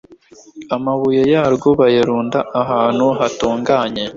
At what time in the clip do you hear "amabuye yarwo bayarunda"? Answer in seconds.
0.75-2.39